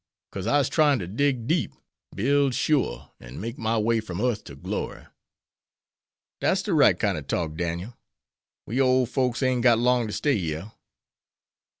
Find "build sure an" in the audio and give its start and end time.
2.15-3.39